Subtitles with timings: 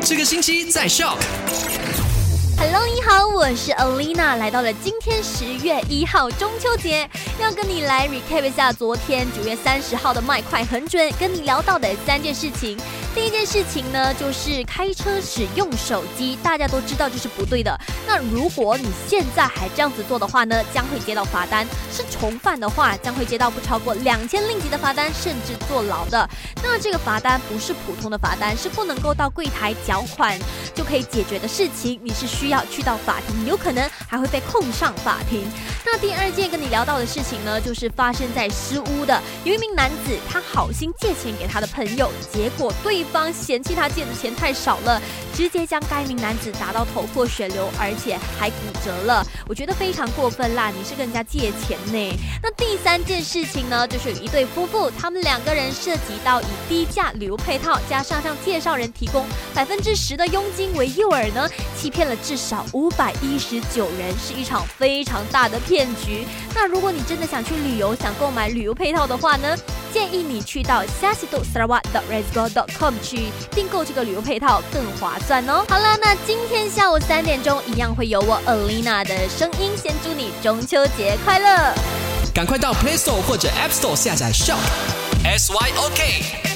[0.00, 1.16] 这个星期在笑。
[2.56, 7.08] Hello，你好，我是 Alina，来到了今天十月一号中秋节，
[7.40, 12.76] 要跟你来 recap 一下昨天九月三十号的麦快很准，跟你聊到的三件事情。
[13.14, 17.76] 第一件事情呢，就是开车使用手机，大家都知道这是不对的。
[18.06, 26.28] 那如果你现在还这样子做的话呢，将会接到罚单，是重犯的话，将会接到不超过两千令吉的罚单，甚至坐牢的。
[26.62, 30.38] 那这个罚单不是普通的罚单，是不能够到柜台缴款
[30.74, 32.48] 就可以解决的事情，你是需。
[32.48, 35.44] 要去到法庭，有可能还会被控上法庭。
[35.84, 44.98] 那第二件跟你聊到的事情呢，就是发生在失屋的，有一名男子，他好心借钱给他的朋友，结果对方嫌弃他借的钱太少了，
[45.34, 49.22] 直接将该名男子打到头破血流，而且还骨折了。
[49.46, 50.70] 我觉得非常过分啦！
[50.70, 52.18] 你是跟人家借钱呢？
[52.42, 66.26] 那第三件事情呢，就是有一对夫妇，他们两个人涉及到以低价旅游配套，加上向介绍人提供百分之十的佣金为诱饵呢，欺骗了至少五百一十九人，是一场非常大的骗局。
[66.54, 69.56] 那如果你真的想去旅游，想购买旅游配套的话呢，
[69.92, 75.64] 建议你去到 s a s i d o sarawak dot resgo dot com 去订购这个旅游配套，更划算哦。
[75.68, 81.74] 好了，那今天下午三点钟一样会有我 Alina 的声音，先祝你中秋节快乐！
[82.34, 84.58] 赶快到 Play Store 或者 App Store 下载 Shop
[85.24, 86.47] S Y O K。